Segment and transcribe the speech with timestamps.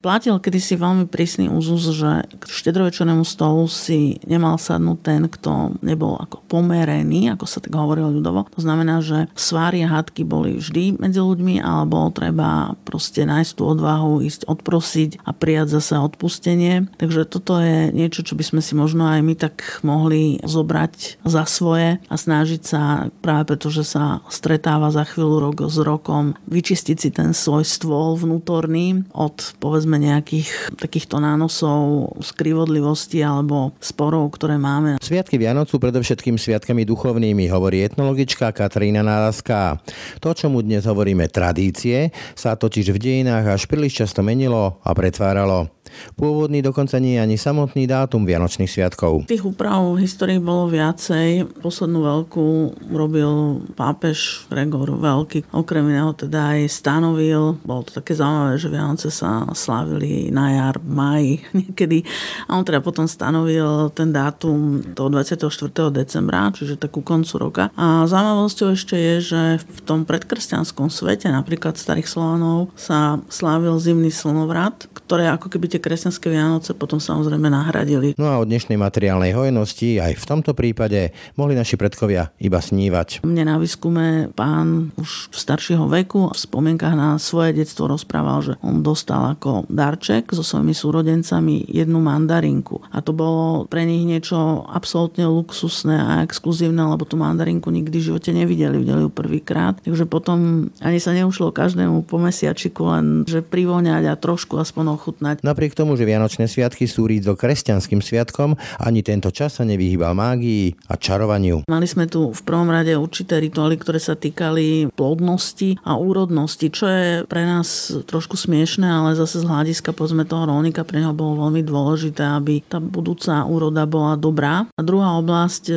[0.00, 6.16] Platil kedysi veľmi prísny úzus, že k štedrovečernému stolu si nemal sadnúť ten, kto nebol
[6.16, 8.48] ako pomerený, ako sa tak hovorilo ľudovo.
[8.56, 13.52] To znamená, že svári a hádky boli vždy medzi ľuďmi, ale bolo treba proste nájsť
[13.52, 16.88] tú odvahu, ísť odprosiť a prijať zase odpustenie.
[16.96, 21.44] Takže toto je niečo, čo by sme si možno aj my tak mohli zobrať za
[21.44, 26.96] svoje a snažiť sa práve preto, že sa stretáva za chvíľu rok s rokom, vyčistiť
[26.96, 34.54] si ten svoj stôl vnútorný od povedzme povedzme nejakých takýchto nánosov, skrivodlivosti alebo sporov, ktoré
[34.54, 35.02] máme.
[35.02, 39.82] Sviatky Vianoc sú predovšetkým sviatkami duchovnými, hovorí etnologička Katarína Nálaská.
[40.22, 45.79] To, čomu dnes hovoríme tradície, sa totiž v dejinách až príliš často menilo a pretváralo.
[46.14, 49.26] Pôvodný dokonca nie je ani samotný dátum Vianočných sviatkov.
[49.26, 51.60] Tých úprav v histórii bolo viacej.
[51.60, 52.46] Poslednú veľkú
[52.94, 55.46] robil pápež Gregor Veľký.
[55.50, 60.76] Okrem iného teda aj stanovil, bolo to také zaujímavé, že Vianoce sa slávili na jar,
[60.82, 62.06] maj niekedy.
[62.46, 65.46] A on teda potom stanovil ten dátum toho 24.
[65.90, 67.64] decembra, čiže takú koncu roka.
[67.74, 74.12] A zaujímavosťou ešte je, že v tom predkresťanskom svete, napríklad starých Slovanov, sa slávil zimný
[74.12, 78.14] slnovrat, ktoré ako keby tie kresťanské Vianoce potom samozrejme nahradili.
[78.20, 83.24] No a o dnešnej materiálnej hojnosti aj v tomto prípade mohli naši predkovia iba snívať.
[83.24, 88.52] Mne na výskume pán už v staršieho veku v spomienkach na svoje detstvo rozprával, že
[88.60, 92.84] on dostal ako darček so svojimi súrodencami jednu mandarinku.
[92.92, 98.06] A to bolo pre nich niečo absolútne luxusné a exkluzívne, lebo tú mandarinku nikdy v
[98.12, 99.80] živote nevideli, videli ju prvýkrát.
[99.80, 105.36] Takže potom ani sa neušlo každému po mesiačiku, len že privoňať a trošku aspoň ochutnať.
[105.40, 110.18] Napriek Napriek tomu, že Vianočné sviatky sú rídzo kresťanským sviatkom, ani tento čas sa nevyhýbal
[110.18, 111.62] mágii a čarovaniu.
[111.70, 116.90] Mali sme tu v prvom rade určité rituály, ktoré sa týkali plodnosti a úrodnosti, čo
[116.90, 121.46] je pre nás trošku smiešné, ale zase z hľadiska povedzme toho rolníka pre neho bolo
[121.46, 124.66] veľmi dôležité, aby tá budúca úroda bola dobrá.
[124.74, 125.74] A druhá oblasť, e,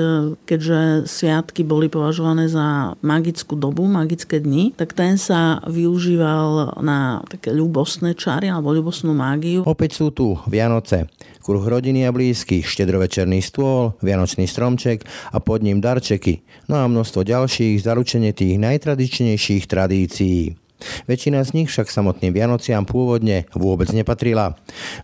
[0.49, 7.53] keďže sviatky boli považované za magickú dobu, magické dni, tak ten sa využíval na také
[7.53, 9.61] ľubostné čary alebo ľubostnú mágiu.
[9.69, 11.11] Opäť sú tu Vianoce.
[11.43, 15.03] Kruh rodiny a blízkych, štedrovečerný stôl, vianočný stromček
[15.35, 16.45] a pod ním darčeky.
[16.71, 20.55] No a množstvo ďalších zaručenie tých najtradičnejších tradícií.
[21.07, 24.55] Väčšina z nich však samotným Vianociam pôvodne vôbec nepatrila.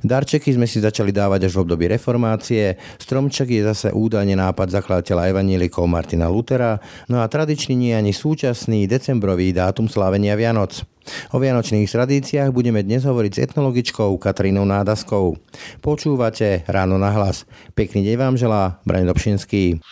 [0.03, 5.31] Darčeky sme si začali dávať až v období reformácie, stromček je zase údajne nápad zakladateľa
[5.31, 10.83] evanílikov Martina Lutera, no a tradičný nie ani súčasný decembrový dátum slávenia Vianoc.
[11.31, 15.37] O vianočných tradíciách budeme dnes hovoriť s etnologičkou Katrínou Nádaskou.
[15.83, 17.43] Počúvate Ráno na hlas.
[17.75, 19.83] Pekný deň vám želá Braň Dobšinský.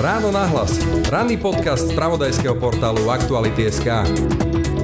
[0.00, 0.78] Ráno na hlas.
[1.10, 4.79] Ranný podcast z pravodajského portálu Aktuality.sk.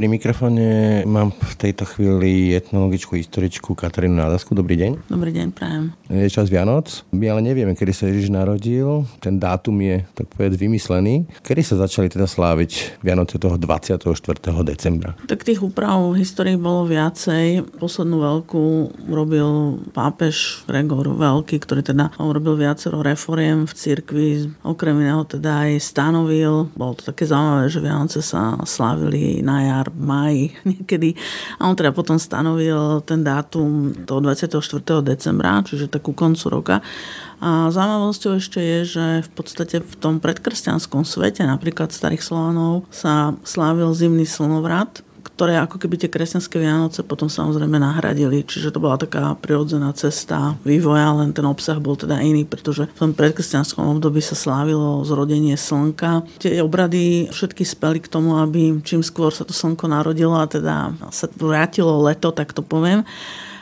[0.00, 4.56] Pri mikrofóne mám v tejto chvíli etnologičku, historičku Katarínu Nádasku.
[4.56, 5.12] Dobrý deň.
[5.12, 5.92] Dobrý deň, prajem.
[6.08, 7.04] Je čas Vianoc.
[7.12, 9.04] My ale nevieme, kedy sa Ježiš narodil.
[9.20, 11.28] Ten dátum je, tak povedať, vymyslený.
[11.44, 14.00] Kedy sa začali teda sláviť Vianoce toho 24.
[14.64, 15.20] decembra?
[15.28, 17.68] Tak tých úprav v histórii bolo viacej.
[17.76, 18.64] Poslednú veľkú
[19.04, 24.28] robil pápež Gregor Veľký, ktorý teda urobil viacero reforiem v cirkvi.
[24.64, 26.72] Okrem iného teda aj stanovil.
[26.72, 31.18] Bolo to také zaujímavé, že Vianoce sa slávili na jar jar, maj niekedy.
[31.58, 35.02] A on teda potom stanovil ten dátum toho 24.
[35.02, 36.76] decembra, čiže takú koncu roka.
[37.40, 43.34] A zaujímavosťou ešte je, že v podstate v tom predkresťanskom svete, napríklad starých Slovanov, sa
[43.42, 45.02] slávil zimný slnovrat,
[45.40, 48.44] ktoré ako keby tie kresťanské Vianoce potom samozrejme nahradili.
[48.44, 53.00] Čiže to bola taká prirodzená cesta vývoja, len ten obsah bol teda iný, pretože v
[53.00, 56.28] tom predkresťanskom období sa slávilo zrodenie slnka.
[56.44, 60.92] Tie obrady všetky speli k tomu, aby čím skôr sa to slnko narodilo a teda
[61.08, 63.08] sa vrátilo leto, tak to poviem.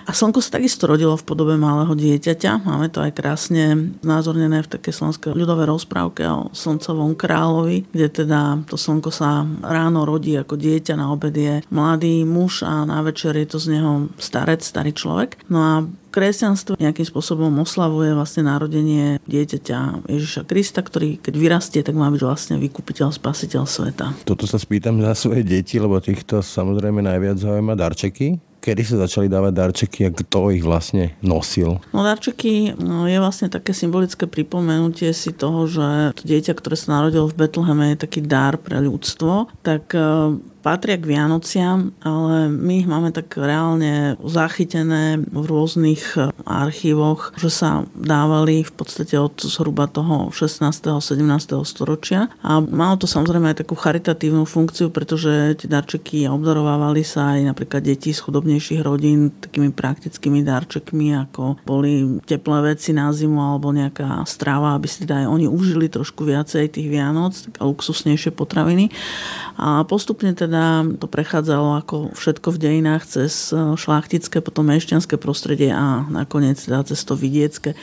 [0.08, 2.64] A slnko sa takisto rodilo v podobe malého dieťaťa.
[2.64, 8.64] Máme to aj krásne znázornené v také slovenskej ľudové rozprávke o slncovom kráľovi, kde teda
[8.64, 13.36] to slnko sa ráno rodí ako dieťa, na obed je mladý muž a na večer
[13.36, 15.44] je to z neho starec, starý človek.
[15.52, 15.72] No a
[16.08, 22.22] kresťanstvo nejakým spôsobom oslavuje vlastne narodenie dieťaťa Ježiša Krista, ktorý keď vyrastie, tak má byť
[22.24, 24.16] vlastne vykupiteľ, spasiteľ sveta.
[24.24, 29.32] Toto sa spýtam za svoje deti, lebo týchto samozrejme najviac zaujíma darčeky kedy sa začali
[29.32, 31.80] dávať darčeky a kto ich vlastne nosil?
[31.96, 37.00] No darčeky no, je vlastne také symbolické pripomenutie si toho, že to dieťa, ktoré sa
[37.00, 40.36] narodilo v Betleheme je taký dar pre ľudstvo, tak e,
[40.68, 47.88] patria k Vianociam, ale my ich máme tak reálne zachytené v rôznych archívoch, že sa
[47.96, 50.60] dávali v podstate od zhruba toho 16.
[51.00, 51.24] 17.
[51.64, 57.48] storočia a malo to samozrejme aj takú charitatívnu funkciu, pretože tie darčeky obdarovávali sa aj
[57.48, 63.72] napríklad deti z chudobnejších rodín takými praktickými darčekmi, ako boli teplé veci na zimu alebo
[63.72, 68.92] nejaká strava, aby si teda aj oni užili trošku viacej tých Vianoc, tak luxusnejšie potraviny.
[69.56, 70.57] A postupne teda
[70.98, 77.00] to prechádzalo ako všetko v dejinách cez šlachtické, potom mešťanské prostredie a nakoniec teda cez
[77.02, 77.76] to vidiecké.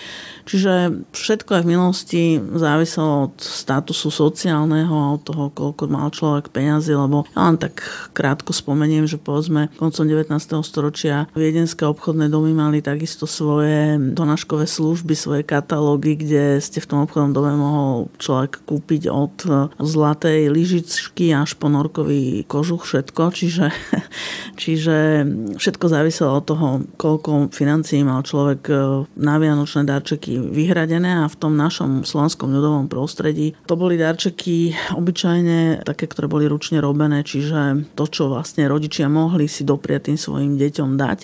[0.45, 6.93] Čiže všetko aj v minulosti záviselo od statusu sociálneho od toho, koľko mal človek peňazí,
[6.93, 7.81] lebo ja len tak
[8.13, 10.29] krátko spomeniem, že povedzme koncom 19.
[10.61, 16.99] storočia viedenské obchodné domy mali takisto svoje donáškové služby, svoje katalógy, kde ste v tom
[17.03, 19.35] obchodnom dome mohol človek kúpiť od
[19.81, 23.35] zlatej lyžičky až po norkový kožuch, všetko.
[23.35, 23.67] Čiže,
[24.61, 24.97] čiže
[25.59, 28.71] všetko záviselo od toho, koľko financií mal človek
[29.19, 35.83] na vianočné darčeky vyhradené a v tom našom slovenskom ľudovom prostredí to boli darčeky obyčajne
[35.83, 40.53] také, ktoré boli ručne robené, čiže to, čo vlastne rodičia mohli si dopriať tým svojim
[40.55, 41.19] deťom dať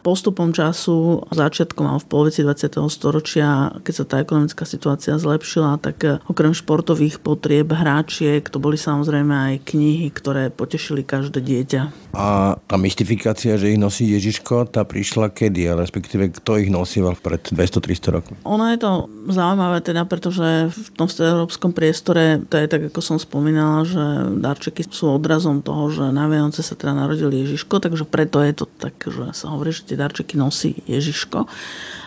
[0.00, 2.80] Postupom času, začiatkom alebo v polovici 20.
[2.88, 8.80] storočia, keď sa tá ekonomická situácia zlepšila, tak eh, okrem športových potrieb hráčiek, to boli
[8.80, 11.82] samozrejme aj knihy, ktoré potešili každé dieťa.
[12.16, 17.38] A tá mystifikácia, že ich nosí Ježiško, tá prišla kedy, respektíve kto ich nosíval pred
[17.54, 18.36] 200-300 rokmi?
[18.42, 23.18] Ono je to zaujímavé teda, pretože v tom európskom priestore, to je tak, ako som
[23.20, 24.02] spomínala, že
[24.42, 28.66] darčeky sú odrazom toho, že na Vianoce sa teda narodil Ježiško, takže preto je to
[28.66, 31.50] tak, že sa hovorí, že tie darčeky nosí Ježiško.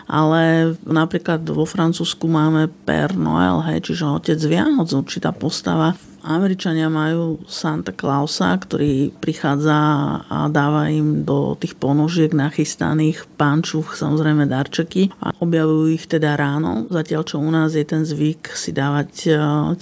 [0.08, 7.44] Ale napríklad vo Francúzsku máme Père Noël, hej, čiže otec Vianoc, určitá postava Američania majú
[7.44, 9.76] Santa Clausa, ktorý prichádza
[10.24, 16.88] a dáva im do tých ponožiek nachystaných pančuch samozrejme darčeky a objavujú ich teda ráno.
[16.88, 19.30] Zatiaľ, čo u nás je ten zvyk si dávať e,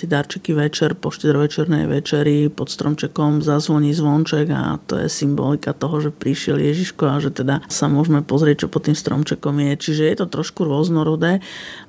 [0.02, 6.02] tie darčeky večer po štedrovečernej večeri pod stromčekom zazvoní zvonček a to je symbolika toho,
[6.02, 9.72] že prišiel Ježiško a že teda sa môžeme pozrieť, čo pod tým stromčekom je.
[9.78, 11.38] Čiže je to trošku rôznorodé.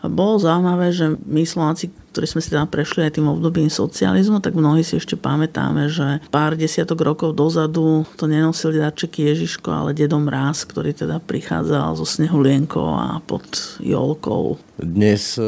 [0.05, 4.59] Bolo zaujímavé, že my Slováci ktorí sme si tam prešli aj tým obdobím socializmu, tak
[4.59, 10.19] mnohí si ešte pamätáme, že pár desiatok rokov dozadu to nenosili darčeky Ježiško, ale Dedo
[10.19, 13.47] Mráz, ktorý teda prichádzal so snehulienkou a pod
[13.79, 14.59] jolkou.
[14.75, 15.47] Dnes e,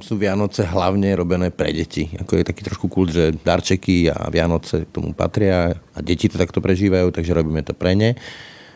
[0.00, 2.08] sú Vianoce hlavne robené pre deti.
[2.16, 6.40] Ako je taký trošku kult, že darčeky a Vianoce k tomu patria a deti to
[6.40, 8.16] takto prežívajú, takže robíme to pre ne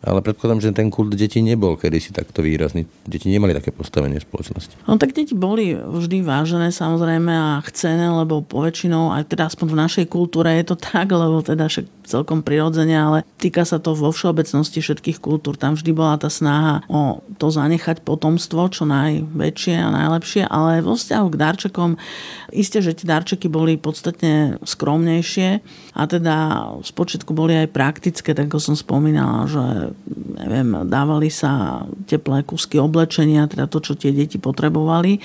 [0.04, 2.84] ale predpokladám, že ten kult detí nebol kedysi takto výrazný.
[3.08, 4.76] Deti nemali také postavenie v spoločnosti.
[4.84, 9.80] No tak deti boli vždy vážené samozrejme a chcené, lebo poväčšinou, aj teda aspoň v
[9.80, 14.12] našej kultúre je to tak, lebo teda však celkom prirodzene, ale týka sa to vo
[14.12, 15.56] všeobecnosti všetkých kultúr.
[15.56, 20.94] Tam vždy bola tá snaha o to zanechať potomstvo čo najväčšie a najlepšie, ale vo
[20.94, 21.90] vzťahu k darčekom
[22.52, 25.64] isté, že tie darčeky boli podstatne skromnejšie
[25.96, 26.36] a teda
[26.84, 29.93] spočiatku boli aj praktické, tak ako som spomínala, že
[30.34, 35.22] neviem, dávali sa teplé kusky oblečenia, teda to, čo tie deti potrebovali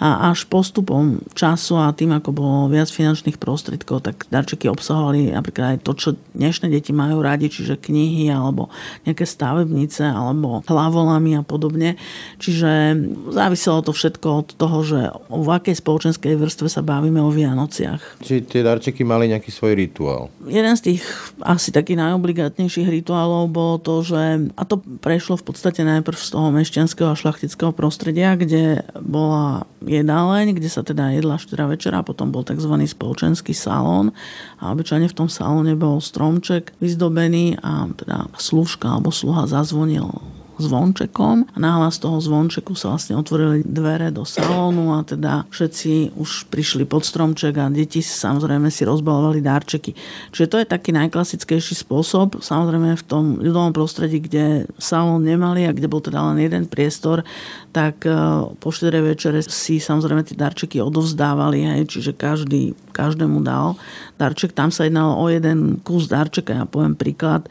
[0.00, 5.76] a až postupom času a tým, ako bolo viac finančných prostriedkov, tak darčeky obsahovali napríklad
[5.76, 8.72] aj to, čo dnešné deti majú radi, čiže knihy alebo
[9.04, 11.98] nejaké stavebnice alebo hlavolami a podobne.
[12.38, 12.96] Čiže
[13.34, 18.22] záviselo to všetko od toho, že v akej spoločenskej vrstve sa bavíme o Vianociach.
[18.22, 20.32] Či tie darčeky mali nejaký svoj rituál?
[20.46, 21.02] Jeden z tých
[21.42, 24.11] asi takých najobligátnejších rituálov bolo to, že,
[24.52, 30.58] a to prešlo v podstate najprv z toho mešťanského a šlachtického prostredia, kde bola jedáleň,
[30.58, 32.72] kde sa teda jedla štyrá večera, a potom bol tzv.
[32.84, 34.10] spoločenský salón
[34.58, 41.50] a obyčajne v tom salóne bol stromček vyzdobený a teda služka alebo sluha zazvonil zvončekom
[41.50, 46.86] a náhlas toho zvončeku sa vlastne otvorili dvere do salónu a teda všetci už prišli
[46.86, 49.92] pod stromček a deti samozrejme si rozbalovali darčeky.
[50.30, 52.38] Čiže to je taký najklasickejší spôsob.
[52.38, 57.26] Samozrejme v tom ľudovom prostredí, kde salón nemali a kde bol teda len jeden priestor,
[57.74, 58.14] tak e,
[58.62, 63.74] po 4 večere si samozrejme tie darčeky odovzdávali, hej, čiže každý, každému dal
[64.20, 64.54] darček.
[64.54, 67.48] Tam sa jednalo o jeden kus darčeka, ja poviem príklad.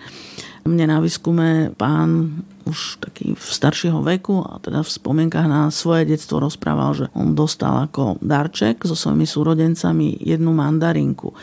[0.62, 6.06] Mne na výskume pán už taký v staršieho veku a teda v spomienkach na svoje
[6.10, 11.34] detstvo rozprával, že on dostal ako darček so svojimi súrodencami jednu mandarinku.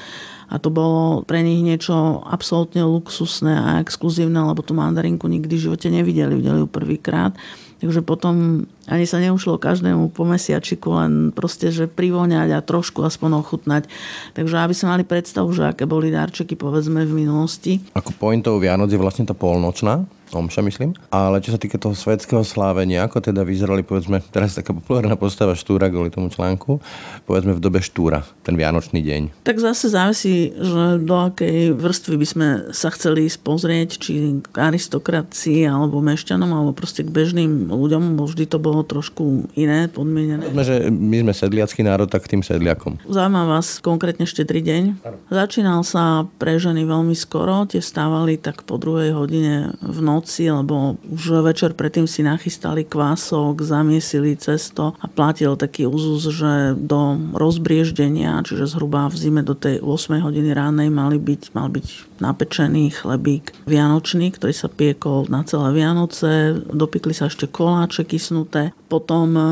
[0.48, 5.64] a to bolo pre nich niečo absolútne luxusné a exkluzívne, lebo tú mandarinku nikdy v
[5.68, 7.36] živote nevideli, videli ju prvýkrát.
[7.78, 13.38] Takže potom ani sa neušlo každému po mesiačiku, len proste, že privoňať a trošku aspoň
[13.38, 13.86] ochutnať.
[14.34, 17.78] Takže aby sme mali predstavu, že aké boli darčeky povedzme v minulosti.
[17.94, 20.02] Ako pointou Vianoc je vlastne tá polnočná,
[20.34, 20.92] omša myslím.
[21.08, 25.54] Ale čo sa týka toho svetského slávenia, ako teda vyzerali, povedzme, teraz taká populárna postava
[25.54, 26.82] Štúra kvôli tomu článku,
[27.24, 29.46] povedzme v dobe Štúra, ten Vianočný deň.
[29.46, 34.56] Tak zase závisí, že do akej vrstvy by sme sa chceli ísť pozrieť, či k
[34.56, 40.50] aristokracii, alebo mešťanom, alebo proste k bežným ľuďom, bo vždy to bolo trošku iné, podmienené.
[40.50, 42.98] Sme, že my sme sedliacký národ, tak tým sedliakom.
[43.06, 44.82] Zaujíma vás konkrétne štedrý deň.
[45.30, 50.17] Začínal sa pre ženy veľmi skoro, tie stávali tak po druhej hodine v noci,
[50.48, 57.20] lebo už večer predtým si nachystali kvások, zamiesili cesto a platil taký úzus, že do
[57.36, 62.94] rozbrieždenia, čiže zhruba v zime do tej 8 hodiny ránej mali byť, mal byť napečený
[62.94, 66.58] chlebík vianočný, ktorý sa piekol na celé Vianoce.
[66.72, 68.72] Dopikli sa ešte koláče kysnuté.
[68.88, 69.42] Potom e,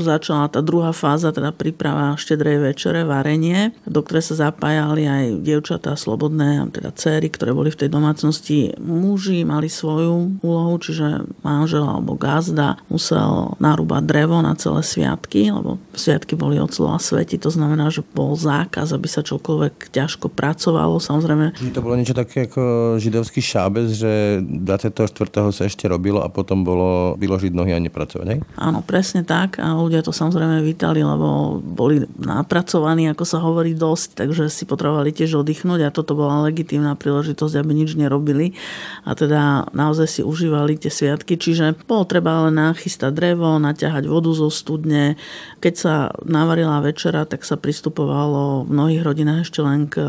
[0.00, 5.92] začala tá druhá fáza, teda príprava štedrej večere, varenie, do ktorej sa zapájali aj dievčatá
[6.00, 8.72] slobodné, teda céry, ktoré boli v tej domácnosti.
[8.80, 15.76] Muži mali svoju úlohu, čiže manžel alebo gazda musel narúbať drevo na celé sviatky, lebo
[15.92, 20.96] sviatky boli od slova sveti, to znamená, že bol zákaz, aby sa čokoľvek ťažko pracovalo.
[20.96, 25.04] Samozrejme, to bolo niečo také ako židovský šábez, že 24.
[25.52, 28.40] sa ešte robilo a potom bolo vyložiť nohy a nepracovať, hej?
[28.56, 34.24] Áno, presne tak a ľudia to samozrejme vítali, lebo boli napracovaní, ako sa hovorí, dosť,
[34.24, 38.56] takže si potrebovali tiež oddychnúť a toto bola legitímna príležitosť, aby nič nerobili
[39.04, 44.32] a teda naozaj si užívali tie sviatky, čiže bolo treba len nachystať drevo, naťahať vodu
[44.32, 45.20] zo studne.
[45.60, 45.94] Keď sa
[46.24, 50.00] navarila večera, tak sa pristupovalo v mnohých rodinách ešte len k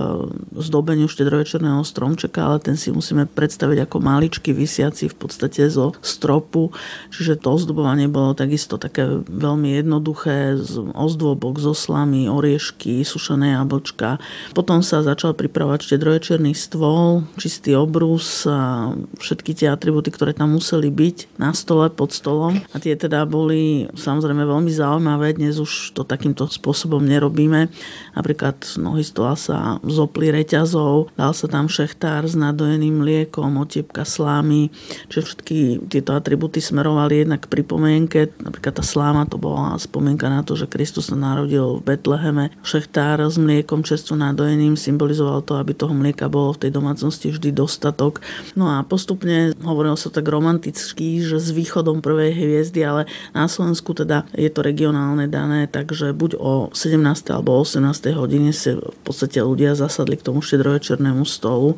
[0.56, 6.70] zdobeniu štedrovečerného stromčeka, ale ten si musíme predstaviť ako maličký vysiaci v podstate zo stropu,
[7.10, 14.22] čiže to ozdobovanie bolo takisto také veľmi jednoduché, z ozdôbok, zo slamy, oriešky, sušené jablčka.
[14.54, 20.94] Potom sa začal pripravať štedrovečerný stôl, čistý obrus a všetky tie atributy, ktoré tam museli
[20.94, 22.60] byť na stole, pod stolom.
[22.75, 25.39] A tie teda boli samozrejme veľmi zaujímavé.
[25.39, 27.72] Dnes už to takýmto spôsobom nerobíme.
[28.13, 34.03] Napríklad nohy stola sa zopli reťazov, dal sa tam všech šechtár s nadojeným mliekom, otiepka
[34.03, 34.67] slámy,
[35.08, 38.36] čiže všetky tieto atributy smerovali jednak k pripomienke.
[38.44, 42.51] Napríklad tá sláma to bola spomienka na to, že Kristus sa narodil v Betleheme.
[42.60, 47.56] Šechtár s mliekom čestu nadojeným symbolizoval to, aby toho mlieka bolo v tej domácnosti vždy
[47.56, 48.20] dostatok.
[48.60, 53.96] No a postupne hovorilo sa tak romanticky, že s východom prvej hviezdy, ale na Slovensku
[53.96, 57.00] teda je to regionálne dané, takže buď o 17.
[57.32, 58.12] alebo 18.
[58.12, 61.76] hodine sa v podstate ľudia zasadli k tomu štedrovečernému stolu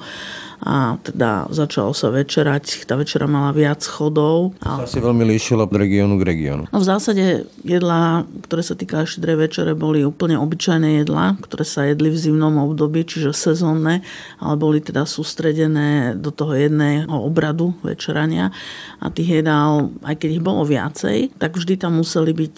[0.59, 2.83] a teda začalo sa večerať.
[2.83, 4.51] Tá večera mala viac chodov.
[4.59, 4.83] A...
[4.83, 6.63] To sa asi veľmi líšilo od regiónu k regiónu.
[6.67, 11.87] No v zásade jedlá, ktoré sa týka štedrej večere, boli úplne obyčajné jedlá, ktoré sa
[11.87, 14.03] jedli v zimnom období, čiže sezónne,
[14.43, 18.51] ale boli teda sústredené do toho jedného obradu večerania
[18.99, 22.57] a tých jedál, aj keď ich bolo viacej, tak vždy tam museli byť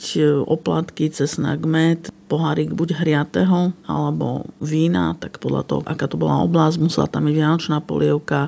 [0.50, 6.80] oplatky, cesnak, med, pohárik buď hriatého alebo vína, tak podľa toho, aká to bola oblasť,
[6.80, 8.48] musela tam byť vianočná polievka,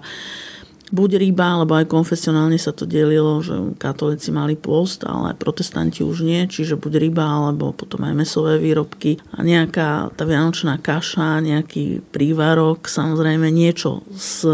[0.94, 6.22] buď ryba, alebo aj konfesionálne sa to delilo, že katolíci mali pôst, ale protestanti už
[6.22, 12.06] nie, čiže buď ryba, alebo potom aj mesové výrobky a nejaká tá vianočná kaša, nejaký
[12.14, 14.46] prívarok, samozrejme niečo z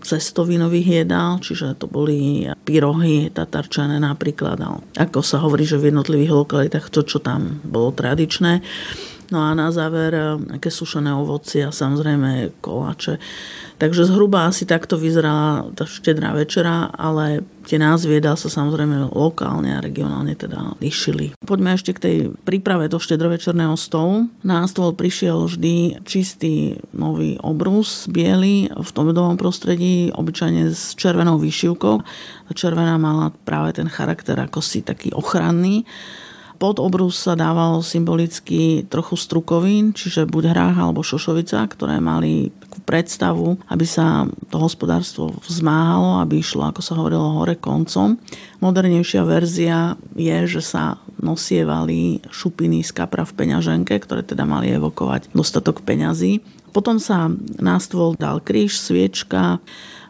[0.00, 4.64] cestovinových jedál, čiže to boli pyrohy, tatarčané napríklad,
[4.96, 8.64] ako sa hovorí, že v jednotlivých lokalitách to, čo tam bolo tradičné.
[9.32, 13.16] No a na záver nejaké sušené ovoci a samozrejme koláče.
[13.80, 19.72] Takže zhruba asi takto vyzerala tá štedrá večera, ale tie názvy jedál sa samozrejme lokálne
[19.72, 21.32] a regionálne teda lišili.
[21.42, 24.28] Poďme ešte k tej príprave do štedrovečerného stolu.
[24.44, 31.40] Na stôl prišiel vždy čistý nový obrus, biely, v tom domovom prostredí, obyčajne s červenou
[31.40, 32.04] výšivkou.
[32.52, 35.88] Červená mala práve ten charakter ako si taký ochranný
[36.62, 42.78] pod obrus sa dávalo symbolicky trochu strukovín, čiže buď hrách alebo šošovica, ktoré mali takú
[42.86, 48.14] predstavu, aby sa to hospodárstvo vzmáhalo, aby išlo, ako sa hovorilo, hore koncom.
[48.62, 55.34] Modernejšia verzia je, že sa nosievali šupiny z kapra v peňaženke, ktoré teda mali evokovať
[55.34, 56.46] dostatok peňazí.
[56.70, 57.26] Potom sa
[57.58, 59.58] na stôl dal kríž, sviečka,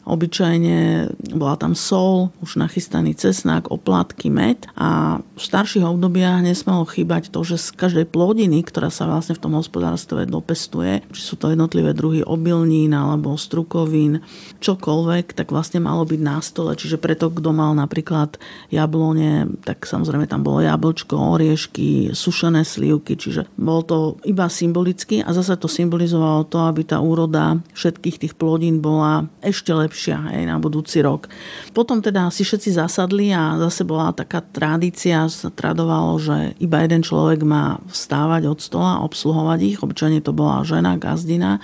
[0.03, 7.31] Obyčajne bola tam sol, už nachystaný cesnák, oplatky, med a v starších obdobiach nesmelo chýbať
[7.31, 11.55] to, že z každej plodiny, ktorá sa vlastne v tom hospodárstve dopestuje, či sú to
[11.55, 14.27] jednotlivé druhy obilnín alebo strukovín,
[14.59, 16.75] čokoľvek, tak vlastne malo byť na stole.
[16.75, 18.43] Čiže preto, kto mal napríklad
[18.75, 25.31] jablone, tak samozrejme tam bolo jablčko, oriešky, sušené slivky, čiže bol to iba symbolicky a
[25.31, 30.49] zase to symbolizovalo to, aby tá úroda všetkých tých plodín bola ešte lepšia lepšia aj
[30.49, 31.29] na budúci rok.
[31.77, 37.05] Potom teda si všetci zasadli a zase bola taká tradícia, sa tradovalo, že iba jeden
[37.05, 41.61] človek má vstávať od stola, obsluhovať ich, obyčajne to bola žena, gazdina,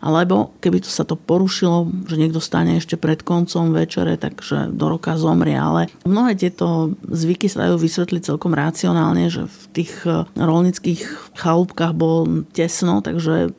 [0.00, 4.86] alebo keby to sa to porušilo, že niekto stane ešte pred koncom večere, takže do
[4.88, 5.58] roka zomrie.
[5.58, 9.92] Ale mnohé tieto zvyky sa dajú vysvetliť celkom racionálne, že v tých
[10.38, 13.52] rolnických chalúbkach bolo tesno, takže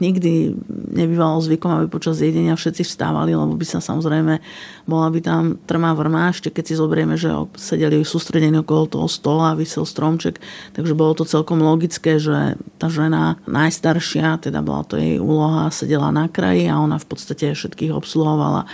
[0.00, 0.56] nikdy
[0.92, 4.40] nebývalo zvykom, aby počas jedenia všetci vstávali, lebo by sa samozrejme
[4.86, 9.52] bola by tam trmá vrma, ešte keď si zoberieme, že sedeli sústredení okolo toho stola
[9.52, 10.38] a vysel stromček,
[10.78, 16.14] takže bolo to celkom logické, že tá žena najstaršia, teda bola to jej úloha, sedela
[16.14, 18.70] na kraji a ona v podstate všetkých obsluhovala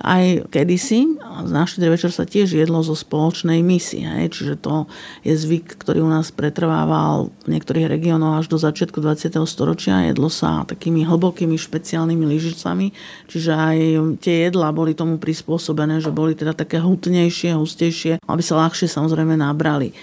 [0.00, 1.20] aj kedysi.
[1.46, 4.02] Na štedrý večer sa tiež jedlo zo spoločnej misie.
[4.02, 4.34] Hej?
[4.34, 4.74] Čiže to
[5.22, 9.34] je zvyk, ktorý u nás pretrvával v niektorých regiónoch až do začiatku 20.
[9.46, 10.08] storočia.
[10.10, 12.90] Jedlo sa takými hlbokými špeciálnymi lyžicami.
[13.30, 13.78] Čiže aj
[14.24, 19.38] tie jedlá boli tomu prispôsobené, že boli teda také hutnejšie, hustejšie, aby sa ľahšie samozrejme
[19.38, 19.94] nabrali.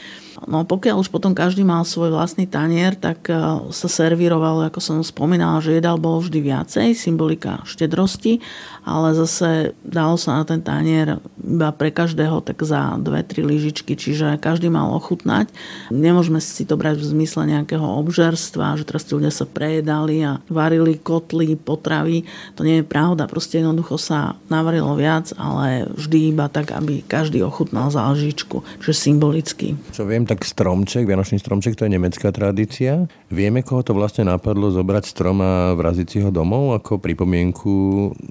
[0.50, 3.38] No pokiaľ už potom každý mal svoj vlastný tanier, tak e,
[3.70, 8.42] sa servírovalo, ako som spomínala, že jedal bolo vždy viacej, symbolika štedrosti,
[8.82, 13.94] ale zase dalo sa na ten tanier iba pre každého tak za dve, tri lyžičky,
[13.94, 15.54] čiže každý mal ochutnať.
[15.94, 20.42] Nemôžeme si to brať v zmysle nejakého obžerstva, že teraz tí ľudia sa prejedali a
[20.50, 22.26] varili kotly, potravy.
[22.58, 27.46] To nie je pravda, proste jednoducho sa navarilo viac, ale vždy iba tak, aby každý
[27.46, 29.78] ochutnal za lžičku, čiže symbolicky.
[29.94, 33.12] Čo viem, tak stromček, vianočný stromček, to je nemecká tradícia.
[33.28, 37.72] Vieme, koho to vlastne napadlo zobrať strom a vraziť si ho domov ako pripomienku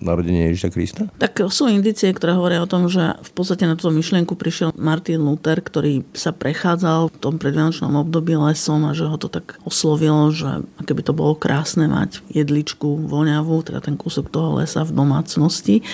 [0.00, 1.02] narodenia Ježiša Krista?
[1.20, 5.20] Tak sú indície, ktoré hovoria o tom, že v podstate na túto myšlienku prišiel Martin
[5.28, 10.32] Luther, ktorý sa prechádzal v tom predvianočnom období lesom a že ho to tak oslovilo,
[10.32, 14.96] že aké by to bolo krásne mať jedličku voňavú, teda ten kúsok toho lesa v
[14.96, 15.84] domácnosti.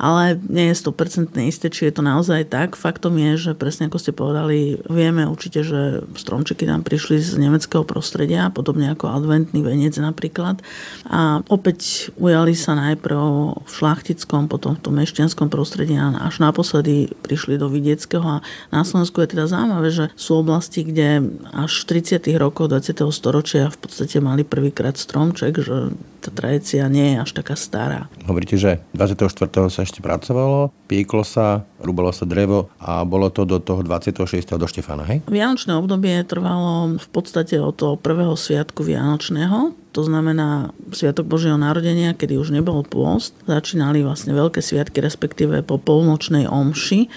[0.00, 2.80] Ale nie je 100% isté, či je to naozaj tak.
[2.80, 7.34] Faktom je, že presne ako ste povedali, vieme určite určite, že stromčeky nám prišli z
[7.42, 10.62] nemeckého prostredia, podobne ako adventný venec napríklad.
[11.10, 13.18] A opäť ujali sa najprv
[13.66, 18.22] v šlachtickom, potom v tom mešťanskom prostredí a až naposledy prišli do vidieckého.
[18.22, 22.22] A na Slovensku je teda zaujímavé, že sú oblasti, kde až v 30.
[22.38, 22.94] rokoch 20.
[23.10, 25.90] storočia v podstate mali prvýkrát stromček, že
[26.22, 28.06] tá tradícia nie je až taká stará.
[28.28, 29.50] Hovoríte, že 24.
[29.72, 34.56] sa ešte pracovalo, pieklo sa, rúbalo sa drevo a bolo to do toho 26.
[34.56, 35.24] do Štefana, hej?
[35.26, 42.14] Vianočné obdobie trvalo v podstate od toho prvého sviatku Vianočného, to znamená Sviatok Božieho narodenia,
[42.14, 43.34] kedy už nebol pôst.
[43.50, 47.10] Začínali vlastne veľké sviatky, respektíve po polnočnej omši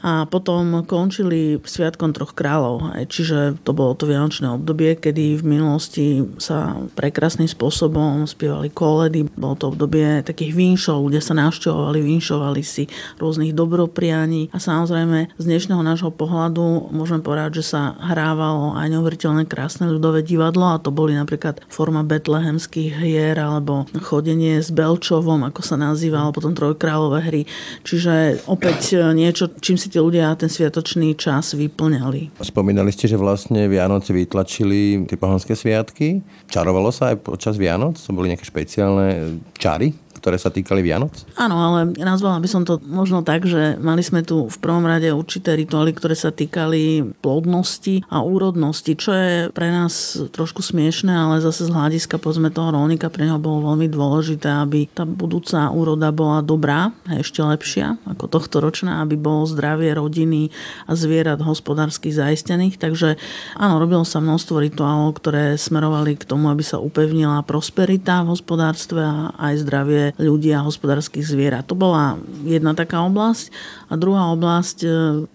[0.00, 2.96] a potom končili Sviatkom troch kráľov.
[3.06, 9.28] Čiže to bolo to vianočné obdobie, kedy v minulosti sa prekrásnym spôsobom spievali koledy.
[9.36, 12.88] Bolo to obdobie takých vínšov, kde sa navštevovali, vínšovali si
[13.20, 14.48] rôznych dobroprianí.
[14.50, 20.24] A samozrejme z dnešného nášho pohľadu môžem povedať, že sa hrávalo aj neuveriteľné krásne ľudové
[20.24, 26.32] divadlo a to boli napríklad forma betlehemských hier alebo chodenie s Belčovom, ako sa nazývalo,
[26.32, 27.42] potom trojkráľové hry.
[27.84, 32.38] Čiže opäť niečo, čím si tí ľudia ten sviatočný čas vyplňali.
[32.38, 36.22] Spomínali ste, že vlastne Vianoce vytlačili tie pohanské sviatky.
[36.46, 37.98] Čarovalo sa aj počas Vianoc?
[37.98, 39.90] To boli nejaké špeciálne čary?
[40.20, 41.24] Ktoré sa týkali Vianoc?
[41.40, 45.08] Áno, ale nazvala by som to možno tak, že mali sme tu v prvom rade
[45.08, 51.40] určité rituály, ktoré sa týkali plodnosti a úrodnosti, čo je pre nás trošku smiešné, ale
[51.40, 56.12] zase z hľadiska povedzme toho rolníka pre neho bolo veľmi dôležité, aby tá budúca úroda
[56.12, 60.52] bola dobrá a ešte lepšia ako tohto ročná, aby bolo zdravie rodiny
[60.84, 62.76] a zvierat hospodársky zaistených.
[62.76, 63.16] Takže
[63.56, 69.00] áno, robilo sa množstvo rituálov, ktoré smerovali k tomu, aby sa upevnila prosperita v hospodárstve
[69.00, 71.68] a aj zdravie ľudí a hospodárskych zvierat.
[71.68, 73.52] To bola jedna taká oblasť.
[73.90, 74.90] A druhá oblasť, e,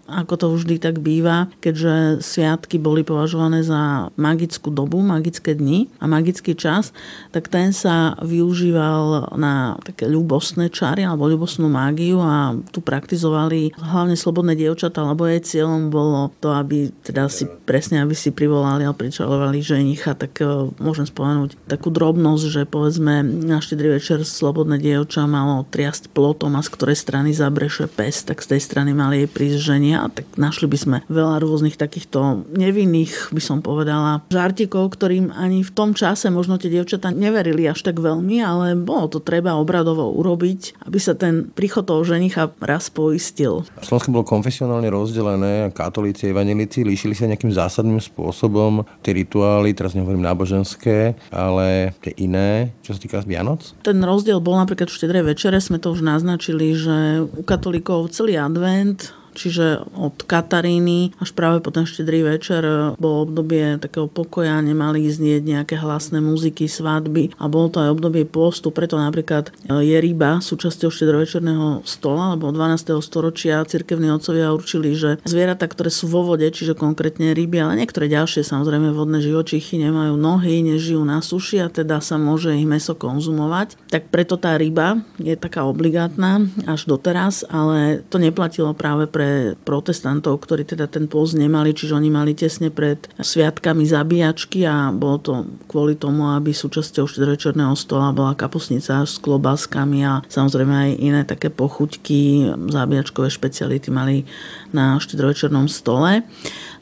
[0.08, 6.08] ako to vždy tak býva, keďže sviatky boli považované za magickú dobu, magické dni a
[6.08, 6.96] magický čas,
[7.36, 14.16] tak ten sa využíval na také ľubostné čary alebo ľubostnú mágiu a tu praktizovali hlavne
[14.16, 18.96] slobodné dievčatá, lebo jej cieľom bolo to, aby teda si presne, aby si privolali a
[18.96, 25.28] pričalovali ženicha, tak e, môžem spomenúť takú drobnosť, že povedzme na štedrý večer slobodné dievča
[25.28, 29.58] malo triasť plotom a z ktorej strany zabreše pes, tak z tej strany mali prísť
[29.58, 30.06] ženia.
[30.14, 35.74] Tak našli by sme veľa rôznych takýchto nevinných, by som povedala, žartikov, ktorým ani v
[35.74, 40.86] tom čase možno tie dievčatá neverili až tak veľmi, ale bolo to treba obradovo urobiť,
[40.86, 43.66] aby sa ten príchod toho ženicha raz poistil.
[43.82, 50.22] Slovensko bolo konfesionálne rozdelené, katolíci, evangelíci líšili sa nejakým zásadným spôsobom tie rituály, teraz nehovorím
[50.22, 53.74] náboženské, ale tie iné, čo sa týka Vianoc?
[53.82, 58.35] Ten rozdiel bol napríklad v štedrej večere, sme to už naznačili, že u katolíkov celý
[58.38, 62.64] advent Čiže od Kataríny až práve po ten štedrý večer
[62.96, 68.24] bolo obdobie takého pokoja, nemali znieť nejaké hlasné muziky, svadby a bolo to aj obdobie
[68.24, 72.96] postu, preto napríklad je ryba súčasťou štedrovečerného stola, lebo 12.
[73.04, 78.08] storočia cirkevní otcovia určili, že zvieratá, ktoré sú vo vode, čiže konkrétne ryby, ale niektoré
[78.08, 82.96] ďalšie samozrejme vodné živočichy nemajú nohy, nežijú na suši a teda sa môže ich meso
[82.96, 83.76] konzumovať.
[83.92, 89.58] Tak preto tá ryba je taká obligátna až doteraz, ale to neplatilo práve pre pre
[89.66, 95.18] protestantov, ktorí teda ten post nemali, čiže oni mali tesne pred sviatkami zabíjačky a bolo
[95.18, 95.34] to
[95.66, 101.50] kvôli tomu, aby súčasťou štedrovečerného stola bola kapusnica s klobáskami a samozrejme aj iné také
[101.50, 104.30] pochuťky, zabíjačkové špeciality mali
[104.76, 106.28] na štedrovečernom stole.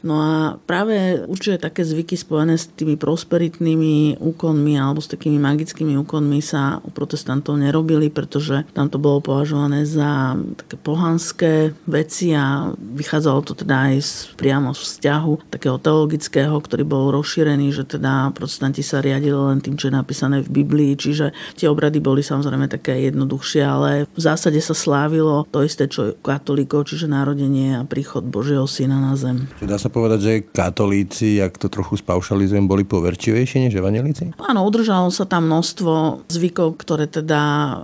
[0.03, 5.95] No a práve určite také zvyky spojené s tými prosperitnými úkonmi alebo s takými magickými
[6.03, 12.75] úkonmi sa u protestantov nerobili, pretože tam to bolo považované za také pohanské veci a
[12.75, 18.35] vychádzalo to teda aj z, priamo z vzťahu takého teologického, ktorý bol rozšírený, že teda
[18.35, 22.67] protestanti sa riadili len tým, čo je napísané v Biblii, čiže tie obrady boli samozrejme
[22.67, 28.23] také jednoduchšie, ale v zásade sa slávilo to isté, čo katolíkov, čiže narodenie a príchod
[28.23, 29.47] Božieho syna na zem.
[29.63, 34.35] Dá sa povedať, že katolíci, ak to trochu spaušalizujem, boli poverčivejšie než evangelíci?
[34.39, 37.41] Áno, udržalo sa tam množstvo zvykov, ktoré teda,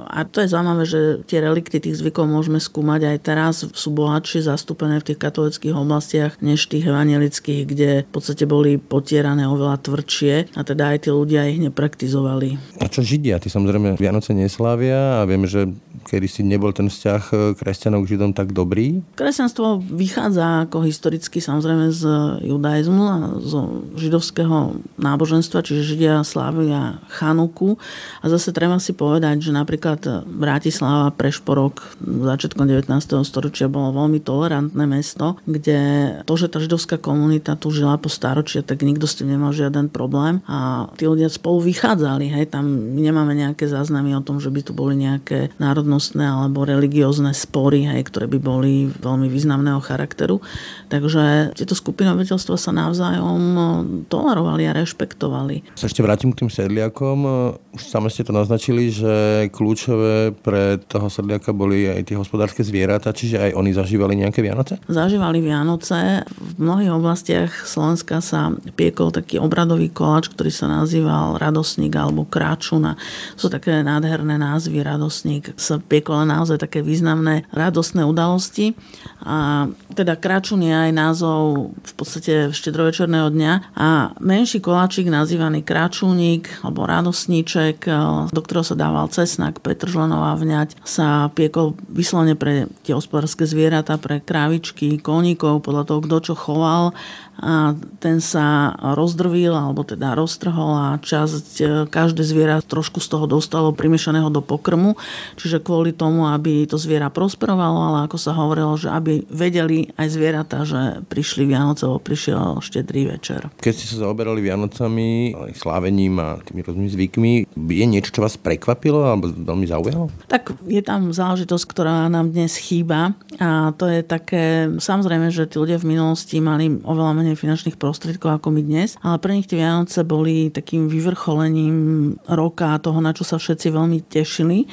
[0.07, 4.45] a to je zaujímavé, že tie relikty tých zvykov môžeme skúmať aj teraz, sú bohatšie
[4.45, 10.55] zastúpené v tých katolických oblastiach než tých evangelických, kde v podstate boli potierané oveľa tvrdšie
[10.55, 12.79] a teda aj tí ľudia ich nepraktizovali.
[12.79, 13.41] A čo Židia?
[13.41, 15.67] Tí samozrejme Vianoce neslávia a vieme, že
[16.09, 19.05] kedy si nebol ten vzťah kresťanov k Židom tak dobrý?
[19.13, 22.03] Kresťanstvo vychádza ako historicky samozrejme z
[22.49, 27.77] judaizmu a zo židovského náboženstva, čiže Židia slávia Chanuku.
[28.23, 32.89] A zase treba si povedať, že napríklad Bratislava Prešporok začiatkom 19.
[33.21, 35.77] storočia bolo veľmi tolerantné mesto, kde
[36.25, 39.91] to, že tá židovská komunita tu žila po staročia, tak nikto s tým nemal žiaden
[39.91, 42.31] problém a tí ľudia spolu vychádzali.
[42.31, 45.51] Hej, tam nemáme nejaké záznamy o tom, že by tu boli nejaké
[45.99, 50.39] národnostné alebo religiózne spory, hej, ktoré by boli veľmi významného charakteru.
[50.87, 53.61] Takže tieto skupiny obyvateľstva sa navzájom e,
[54.07, 55.75] tolerovali a rešpektovali.
[55.75, 57.17] Sa ešte vrátim k tým sedliakom.
[57.27, 57.29] E,
[57.75, 63.11] už sami ste to naznačili, že kľúčové pre toho sedliaka boli aj tie hospodárske zvieratá,
[63.11, 64.79] čiže aj oni zažívali nejaké Vianoce?
[64.87, 66.23] Zažívali Vianoce.
[66.39, 72.95] V mnohých oblastiach Slovenska sa piekol taký obradový koláč, ktorý sa nazýval radosník alebo kráčuna.
[73.35, 74.81] Sú také nádherné názvy.
[74.81, 78.77] Radosník sa piekol naozaj také významné radostné udalosti.
[79.25, 86.61] A teda kráčun je aj názov v podstate štedrovečerného dňa a menší koláčik nazývaný kráčulník
[86.61, 87.91] alebo radosníček, e,
[88.29, 94.21] do ktorého sa dával cesnak, petržlenová vňať, sa piekol vyslovene pre tie hospodárske zvieratá, pre
[94.21, 96.93] krávičky, koníkov, podľa toho, kto čo choval
[97.39, 97.73] a
[98.03, 103.71] ten sa rozdrvil alebo teda roztrhol a časť, e, každé zviera trošku z toho dostalo
[103.71, 104.99] primiešaného do pokrmu,
[105.39, 110.07] čiže kvôli tomu, aby to zviera prosperovalo, ale ako sa hovorilo, že aby vedeli aj
[110.11, 113.47] zvieratá, že prišli Vianoce, alebo prišiel štedrý večer.
[113.59, 119.03] Keď ste sa zaoberali Vianocami, slávením a tými rôznymi zvykmi, je niečo, čo vás prekvapilo
[119.05, 120.11] alebo veľmi zaujalo?
[120.27, 125.61] Tak je tam záležitosť, ktorá nám dnes chýba a to je také, samozrejme, že tí
[125.61, 129.45] ľudia v minulosti mali oveľa menej menej finančných prostriedkov ako my dnes, ale pre nich
[129.45, 131.77] tie Vianoce boli takým vyvrcholením
[132.25, 134.65] roka toho, na čo sa všetci veľmi tešili.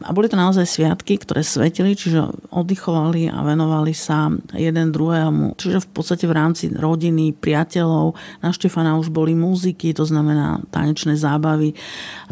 [0.00, 5.60] A boli to naozaj sviatky, ktoré svetili, čiže oddychovali a venovali sa jeden druhému.
[5.60, 11.20] Čiže v podstate v rámci rodiny, priateľov, na Štefana už boli muziky, to znamená tanečné
[11.20, 11.76] zábavy.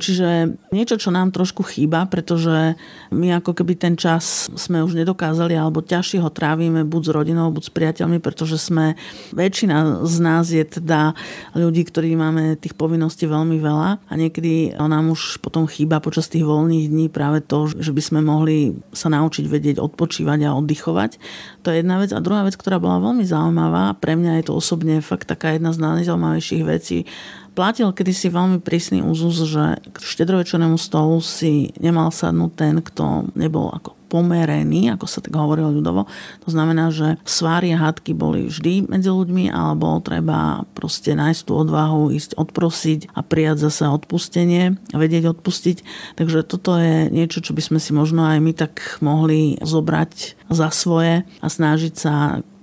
[0.00, 2.72] Čiže niečo, čo nám trošku chýba, pretože
[3.12, 7.52] my ako keby ten čas sme už nedokázali, alebo ťažšie ho trávime buď s rodinou,
[7.52, 8.96] buď s priateľmi, pretože sme,
[9.36, 11.12] väčšina z nás je teda
[11.52, 16.48] ľudí, ktorí máme tých povinností veľmi veľa a niekedy nám už potom chýba počas tých
[16.48, 21.18] voľných dní práve to, to, že by sme mohli sa naučiť vedieť odpočívať a oddychovať.
[21.66, 22.14] To je jedna vec.
[22.14, 25.74] A druhá vec, ktorá bola veľmi zaujímavá, pre mňa je to osobne fakt taká jedna
[25.74, 27.10] z najzaujímavejších vecí,
[27.58, 33.74] platil kedysi veľmi prísny úzus, že k štedrovečernému stolu si nemal sadnúť ten, kto nebol
[33.74, 36.08] ako pomerený, ako sa tak hovorilo ľudovo.
[36.44, 41.40] To znamená, že svári a hádky boli vždy medzi ľuďmi, ale bolo treba proste nájsť
[41.44, 45.76] tú odvahu, ísť odprosiť a prijať zase odpustenie a vedieť odpustiť.
[46.16, 50.68] Takže toto je niečo, čo by sme si možno aj my tak mohli zobrať za
[50.72, 52.14] svoje a snažiť sa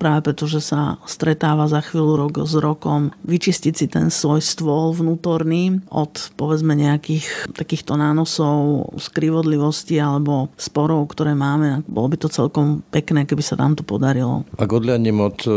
[0.06, 4.94] práve preto, že sa stretáva za chvíľu rok s rokom, vyčistiť si ten svoj stôl
[4.94, 11.82] vnútorný od povedzme nejakých takýchto nánosov, skrivodlivosti alebo sporov, ktoré máme.
[11.90, 14.46] Bolo by to celkom pekné, keby sa nám to podarilo.
[14.62, 15.50] Ak odliadnem od e,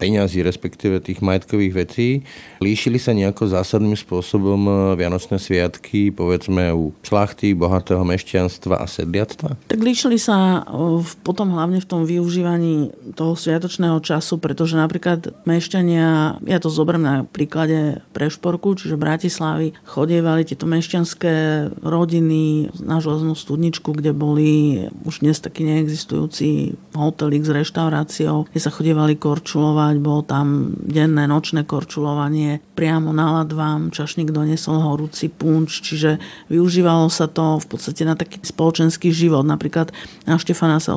[0.00, 2.08] peňazí, respektíve tých majetkových vecí,
[2.64, 9.60] líšili sa nejako zásadným spôsobom e, Vianočné sviatky, povedzme u šlachty, bohatého mešťanstva a sedliactva?
[9.68, 16.40] Tak líšili sa e, potom hlavne v tom využívaní toho sviatočného času, pretože napríklad mešťania,
[16.42, 21.34] ja to zoberiem na príklade Prešporku, čiže Bratislavy, chodievali tieto mešťanské
[21.86, 24.50] rodiny na železnú studničku, kde boli
[25.06, 31.62] už dnes taký neexistujúci hotelik s reštauráciou, kde sa chodievali korčulovať, bolo tam denné, nočné
[31.62, 36.16] korčulovanie, priamo na ladvám, čašník donesol horúci punč, čiže
[36.48, 39.44] využívalo sa to v podstate na taký spoločenský život.
[39.44, 39.92] Napríklad
[40.24, 40.96] na Štefana sa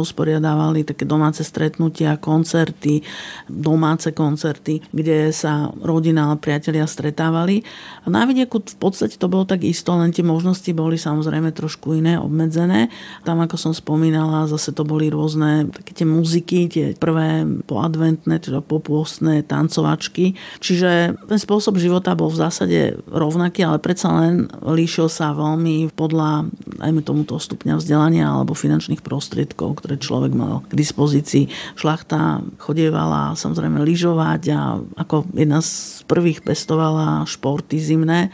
[0.64, 3.02] usporiadávali také domáce stretnutia, koncert, koncerty,
[3.50, 7.66] domáce koncerty, kde sa rodina a priatelia stretávali.
[8.06, 11.98] A na vidieku v podstate to bolo tak isto, len tie možnosti boli samozrejme trošku
[11.98, 12.94] iné, obmedzené.
[13.26, 18.62] Tam, ako som spomínala, zase to boli rôzne také tie muziky, tie prvé poadventné, teda
[18.62, 20.38] popôstne tancovačky.
[20.62, 26.54] Čiže ten spôsob života bol v zásade rovnaký, ale predsa len líšil sa veľmi podľa,
[26.86, 31.50] ajme tomuto stupňa vzdelania alebo finančných prostriedkov, ktoré človek mal k dispozícii.
[31.74, 38.30] Šlachta chodievala samozrejme lyžovať a ako jedna z prvých pestovala športy zimné,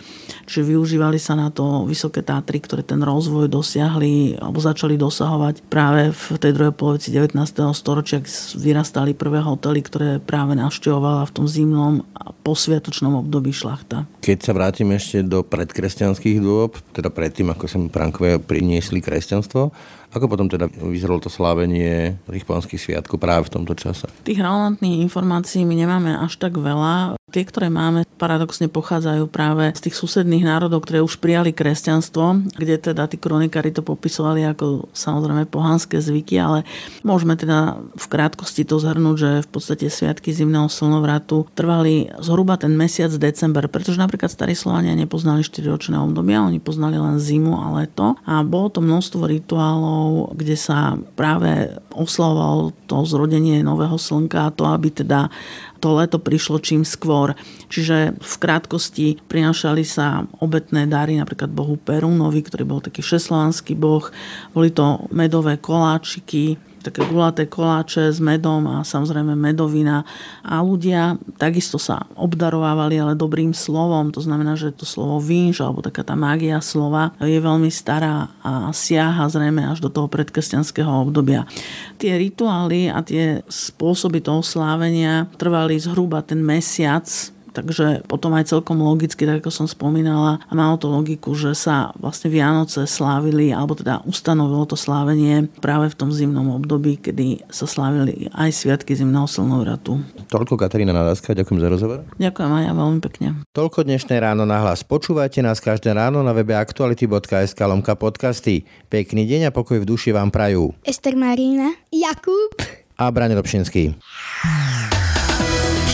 [0.49, 6.09] čiže využívali sa na to Vysoké Tátry, ktoré ten rozvoj dosiahli alebo začali dosahovať práve
[6.11, 7.37] v tej druhej polovici 19.
[7.71, 8.19] storočia,
[8.57, 14.09] vyrastali prvé hotely, ktoré práve navštevovala v tom zimnom a posviatočnom období šlachta.
[14.25, 19.69] Keď sa vrátim ešte do predkresťanských dôb, teda predtým, ako sa Prankové priniesli kresťanstvo,
[20.09, 24.07] ako potom teda vyzeralo to slávenie tých pánskych sviatkov práve v tomto čase?
[24.23, 27.18] Tých relevantných informácií my nemáme až tak veľa.
[27.29, 32.75] Tie, ktoré máme, paradoxne pochádzajú práve z tých susedných národov, ktoré už prijali kresťanstvo, kde
[32.91, 36.67] teda tí kronikári to popisovali ako samozrejme pohanské zvyky, ale
[37.05, 42.75] môžeme teda v krátkosti to zhrnúť, že v podstate sviatky zimného slnovratu trvali zhruba ten
[42.75, 48.19] mesiac december, pretože napríklad starí Slovania nepoznali 4-ročné obdobia, oni poznali len zimu a leto.
[48.27, 54.65] A bolo to množstvo rituálov kde sa práve oslavovalo to zrodenie nového slnka a to,
[54.65, 55.29] aby teda
[55.79, 57.33] to leto prišlo čím skôr.
[57.71, 64.11] Čiže v krátkosti prinašali sa obetné dary napríklad bohu Perúnovi, ktorý bol taký šeslovanský boh.
[64.51, 70.07] Boli to medové koláčiky, také gulaté koláče s medom a samozrejme medovina.
[70.43, 74.11] A ľudia takisto sa obdarovávali, ale dobrým slovom.
[74.15, 78.71] To znamená, že to slovo vinž, alebo taká tá mágia slova je veľmi stará a
[78.71, 81.45] siaha zrejme až do toho predkresťanského obdobia.
[81.99, 87.05] Tie rituály a tie spôsoby toho slávenia trvali zhruba ten mesiac
[87.51, 91.91] Takže potom aj celkom logicky, tak ako som spomínala, a malo to logiku, že sa
[91.97, 97.65] vlastne Vianoce slávili, alebo teda ustanovilo to slávenie práve v tom zimnom období, kedy sa
[97.65, 100.01] slávili aj sviatky zimného slnovratu.
[100.29, 101.99] Toľko Katarína Nadáska, ďakujem za rozhovor.
[102.21, 103.27] Ďakujem aj ja veľmi pekne.
[103.53, 104.85] Toľko dnešné ráno na hlas.
[104.85, 108.65] Počúvajte nás každé ráno na webe aktuality.sk lomka podcasty.
[108.87, 110.73] Pekný deň a pokoj v duši vám prajú.
[110.85, 112.53] Ester Marína, Jakub
[112.99, 113.95] a Brane Robšinský.